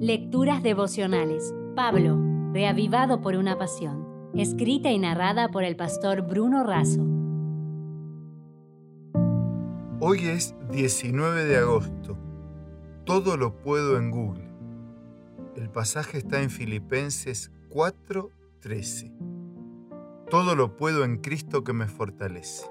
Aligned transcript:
Lecturas 0.00 0.62
devocionales. 0.62 1.54
Pablo, 1.74 2.20
reavivado 2.52 3.22
por 3.22 3.34
una 3.34 3.56
pasión. 3.56 4.30
Escrita 4.34 4.90
y 4.90 4.98
narrada 4.98 5.48
por 5.48 5.64
el 5.64 5.74
pastor 5.74 6.20
Bruno 6.20 6.64
Razo. 6.64 7.00
Hoy 9.98 10.26
es 10.26 10.54
19 10.70 11.46
de 11.46 11.56
agosto. 11.56 12.18
Todo 13.06 13.38
lo 13.38 13.56
puedo 13.56 13.96
en 13.96 14.10
Google. 14.10 14.50
El 15.56 15.70
pasaje 15.70 16.18
está 16.18 16.42
en 16.42 16.50
Filipenses 16.50 17.50
4:13. 17.70 19.14
Todo 20.28 20.54
lo 20.56 20.76
puedo 20.76 21.04
en 21.04 21.22
Cristo 21.22 21.64
que 21.64 21.72
me 21.72 21.86
fortalece. 21.86 22.66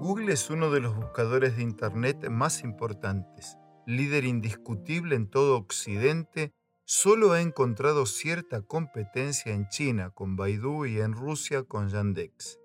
Google 0.00 0.32
es 0.32 0.48
uno 0.48 0.70
de 0.70 0.80
los 0.80 0.96
buscadores 0.96 1.58
de 1.58 1.64
Internet 1.64 2.30
más 2.30 2.64
importantes. 2.64 3.58
Líder 3.86 4.24
indiscutible 4.24 5.16
en 5.16 5.28
todo 5.28 5.56
Occidente, 5.56 6.52
solo 6.84 7.32
ha 7.32 7.40
encontrado 7.40 8.06
cierta 8.06 8.62
competencia 8.62 9.52
en 9.52 9.68
China 9.68 10.10
con 10.10 10.36
Baidu 10.36 10.86
y 10.86 11.00
en 11.00 11.12
Rusia 11.12 11.64
con 11.64 11.88
Yandex. 11.88 12.58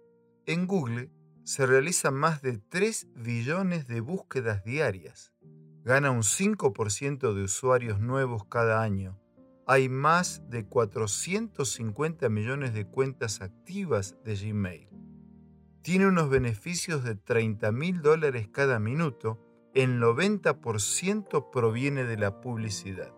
En 0.45 0.67
Google 0.67 1.09
se 1.43 1.65
realizan 1.65 2.13
más 2.13 2.41
de 2.41 2.57
3 2.57 3.07
billones 3.15 3.87
de 3.87 4.01
búsquedas 4.01 4.63
diarias. 4.63 5.33
Gana 5.83 6.11
un 6.11 6.23
5% 6.23 7.33
de 7.33 7.43
usuarios 7.43 7.99
nuevos 7.99 8.45
cada 8.45 8.81
año. 8.81 9.19
Hay 9.65 9.89
más 9.89 10.41
de 10.49 10.65
450 10.65 12.29
millones 12.29 12.73
de 12.73 12.85
cuentas 12.85 13.41
activas 13.41 14.17
de 14.23 14.35
Gmail 14.35 14.87
tiene 15.87 16.05
unos 16.05 16.29
beneficios 16.29 17.05
de 17.05 17.15
30 17.15 17.71
mil 17.71 18.01
dólares 18.01 18.49
cada 18.51 18.77
minuto, 18.77 19.39
el 19.77 19.99
90% 19.99 21.51
proviene 21.51 22.03
de 22.03 22.17
la 22.17 22.41
publicidad. 22.41 23.13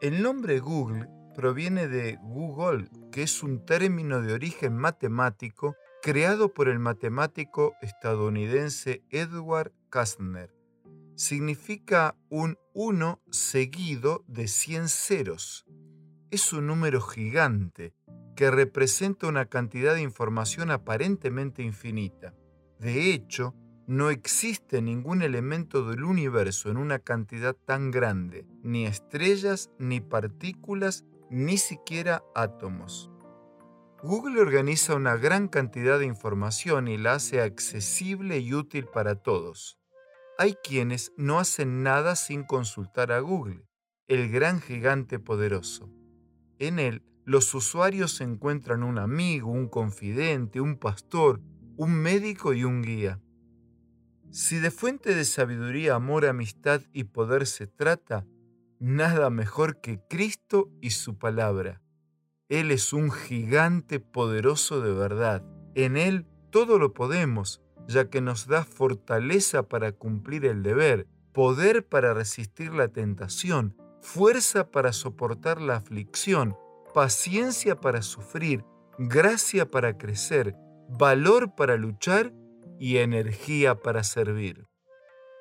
El 0.00 0.22
nombre 0.22 0.60
Google 0.60 1.08
proviene 1.34 1.88
de 1.88 2.16
Google, 2.22 2.88
que 3.10 3.24
es 3.24 3.42
un 3.42 3.66
término 3.66 4.22
de 4.22 4.34
origen 4.34 4.76
matemático 4.76 5.74
creado 6.00 6.54
por 6.54 6.68
el 6.68 6.78
matemático 6.78 7.74
estadounidense 7.82 9.02
Edward 9.10 9.72
Kastner. 9.90 10.54
Significa 11.16 12.14
un 12.28 12.56
1 12.72 13.20
seguido 13.32 14.24
de 14.28 14.46
100 14.46 14.88
ceros. 14.88 15.66
Es 16.30 16.52
un 16.52 16.68
número 16.68 17.00
gigante 17.00 17.96
que 18.36 18.52
representa 18.52 19.26
una 19.26 19.46
cantidad 19.46 19.94
de 19.94 20.02
información 20.02 20.70
aparentemente 20.70 21.64
infinita. 21.64 22.32
De 22.78 23.12
hecho, 23.12 23.56
no 23.86 24.10
existe 24.10 24.80
ningún 24.80 25.22
elemento 25.22 25.88
del 25.88 26.04
universo 26.04 26.70
en 26.70 26.76
una 26.76 26.98
cantidad 26.98 27.54
tan 27.54 27.90
grande, 27.90 28.46
ni 28.62 28.86
estrellas, 28.86 29.70
ni 29.78 30.00
partículas, 30.00 31.04
ni 31.30 31.58
siquiera 31.58 32.22
átomos. 32.34 33.10
Google 34.02 34.40
organiza 34.40 34.94
una 34.94 35.16
gran 35.16 35.48
cantidad 35.48 35.98
de 35.98 36.06
información 36.06 36.88
y 36.88 36.98
la 36.98 37.14
hace 37.14 37.40
accesible 37.40 38.38
y 38.38 38.52
útil 38.52 38.86
para 38.86 39.16
todos. 39.16 39.78
Hay 40.36 40.56
quienes 40.62 41.12
no 41.16 41.38
hacen 41.38 41.82
nada 41.82 42.16
sin 42.16 42.44
consultar 42.44 43.12
a 43.12 43.20
Google, 43.20 43.66
el 44.08 44.30
gran 44.30 44.60
gigante 44.60 45.18
poderoso. 45.18 45.90
En 46.58 46.78
él 46.78 47.02
los 47.24 47.54
usuarios 47.54 48.20
encuentran 48.20 48.82
un 48.82 48.98
amigo, 48.98 49.50
un 49.50 49.68
confidente, 49.68 50.60
un 50.60 50.76
pastor, 50.76 51.40
un 51.76 51.94
médico 51.94 52.52
y 52.52 52.64
un 52.64 52.82
guía. 52.82 53.20
Si 54.34 54.58
de 54.58 54.72
fuente 54.72 55.14
de 55.14 55.24
sabiduría, 55.24 55.94
amor, 55.94 56.26
amistad 56.26 56.80
y 56.92 57.04
poder 57.04 57.46
se 57.46 57.68
trata, 57.68 58.26
nada 58.80 59.30
mejor 59.30 59.80
que 59.80 60.00
Cristo 60.10 60.72
y 60.80 60.90
su 60.90 61.16
palabra. 61.16 61.80
Él 62.48 62.72
es 62.72 62.92
un 62.92 63.12
gigante 63.12 64.00
poderoso 64.00 64.80
de 64.80 64.92
verdad. 64.92 65.44
En 65.76 65.96
Él 65.96 66.26
todo 66.50 66.80
lo 66.80 66.94
podemos, 66.94 67.62
ya 67.86 68.10
que 68.10 68.20
nos 68.20 68.48
da 68.48 68.64
fortaleza 68.64 69.68
para 69.68 69.92
cumplir 69.92 70.46
el 70.46 70.64
deber, 70.64 71.06
poder 71.32 71.86
para 71.86 72.12
resistir 72.12 72.74
la 72.74 72.88
tentación, 72.88 73.76
fuerza 74.00 74.72
para 74.72 74.92
soportar 74.92 75.60
la 75.60 75.76
aflicción, 75.76 76.56
paciencia 76.92 77.76
para 77.80 78.02
sufrir, 78.02 78.64
gracia 78.98 79.70
para 79.70 79.96
crecer, 79.96 80.56
valor 80.88 81.54
para 81.54 81.76
luchar 81.76 82.32
y 82.78 82.98
energía 82.98 83.76
para 83.76 84.04
servir. 84.04 84.66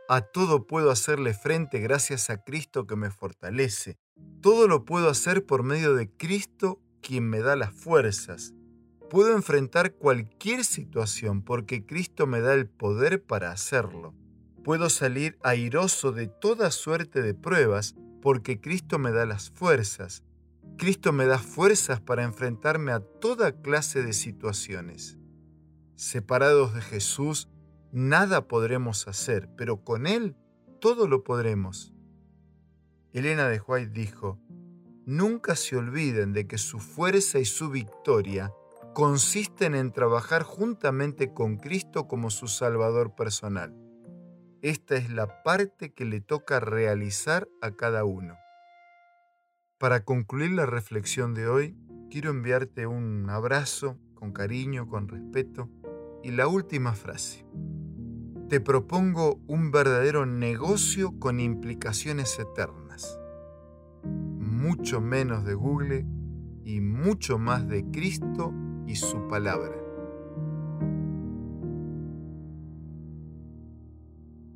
A 0.09 0.21
todo 0.21 0.67
puedo 0.67 0.91
hacerle 0.91 1.33
frente 1.33 1.79
gracias 1.79 2.29
a 2.29 2.44
Cristo 2.44 2.85
que 2.85 2.95
me 2.95 3.09
fortalece. 3.09 3.97
Todo 4.41 4.67
lo 4.67 4.85
puedo 4.85 5.09
hacer 5.09 5.45
por 5.45 5.63
medio 5.63 5.95
de 5.95 6.09
Cristo 6.09 6.81
quien 7.01 7.29
me 7.29 7.39
da 7.39 7.55
las 7.55 7.73
fuerzas. 7.73 8.53
Puedo 9.09 9.33
enfrentar 9.33 9.95
cualquier 9.95 10.66
situación 10.66 11.43
porque 11.43 11.85
Cristo 11.85 12.27
me 12.27 12.41
da 12.41 12.53
el 12.53 12.67
poder 12.67 13.23
para 13.23 13.51
hacerlo. 13.51 14.13
Puedo 14.63 14.89
salir 14.89 15.38
airoso 15.43 16.11
de 16.11 16.27
toda 16.27 16.72
suerte 16.72 17.22
de 17.22 17.33
pruebas 17.33 17.95
porque 18.22 18.59
Cristo 18.59 18.99
me 18.99 19.11
da 19.11 19.25
las 19.25 19.51
fuerzas. 19.51 20.23
Cristo 20.77 21.13
me 21.13 21.25
da 21.25 21.38
fuerzas 21.38 22.01
para 22.01 22.23
enfrentarme 22.23 22.91
a 22.91 22.99
toda 22.99 23.61
clase 23.61 24.01
de 24.01 24.13
situaciones. 24.13 25.17
Separados 25.95 26.73
de 26.73 26.81
Jesús, 26.81 27.49
nada 27.91 28.47
podremos 28.47 29.07
hacer, 29.07 29.49
pero 29.55 29.83
con 29.83 30.07
Él 30.07 30.35
todo 30.81 31.07
lo 31.07 31.23
podremos. 31.23 31.93
Elena 33.11 33.47
de 33.47 33.59
White 33.59 33.91
dijo, 33.91 34.39
Nunca 35.05 35.55
se 35.55 35.77
olviden 35.77 36.33
de 36.33 36.47
que 36.47 36.57
su 36.57 36.79
fuerza 36.79 37.37
y 37.37 37.45
su 37.45 37.69
victoria 37.69 38.51
consisten 38.93 39.75
en 39.75 39.91
trabajar 39.91 40.43
juntamente 40.43 41.31
con 41.31 41.57
Cristo 41.57 42.07
como 42.07 42.31
su 42.31 42.47
Salvador 42.47 43.13
personal. 43.13 43.75
Esta 44.61 44.95
es 44.95 45.11
la 45.11 45.43
parte 45.43 45.93
que 45.93 46.05
le 46.05 46.21
toca 46.21 46.59
realizar 46.59 47.49
a 47.61 47.71
cada 47.71 48.03
uno. 48.03 48.35
Para 49.77 50.05
concluir 50.05 50.51
la 50.51 50.65
reflexión 50.65 51.33
de 51.33 51.47
hoy, 51.47 51.77
quiero 52.09 52.31
enviarte 52.31 52.87
un 52.87 53.29
abrazo 53.29 53.99
con 54.15 54.31
cariño, 54.31 54.87
con 54.87 55.07
respeto 55.09 55.69
y 56.23 56.31
la 56.31 56.47
última 56.47 56.94
frase. 56.94 57.45
Te 58.50 58.59
propongo 58.61 59.39
un 59.47 59.72
verdadero 59.72 60.25
negocio 60.25 61.19
con 61.19 61.39
implicaciones 61.39 62.39
eternas. 62.39 63.19
Mucho 64.03 65.01
menos 65.01 65.45
de 65.45 65.53
Google 65.53 66.06
y 66.63 66.79
mucho 66.79 67.38
más 67.38 67.67
de 67.67 67.85
Cristo 67.91 68.53
y 68.88 68.95
su 68.95 69.28
palabra. 69.28 69.75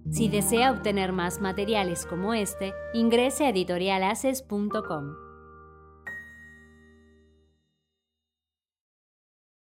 Si 0.09 0.29
desea 0.29 0.72
obtener 0.72 1.11
más 1.11 1.41
materiales 1.41 2.05
como 2.05 2.34
este, 2.34 2.73
ingrese 2.94 3.45
a 3.45 3.49
editorialaces.com. 3.49 5.26